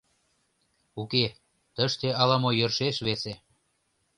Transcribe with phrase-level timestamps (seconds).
[1.01, 1.25] Уке,
[1.75, 3.33] тыште ала-мо йӧршеш весе.